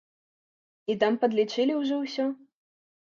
І 0.93 0.95
там 1.05 1.13
падлічылі 1.25 1.77
ўжо 1.81 1.95
ўсё? 2.03 2.25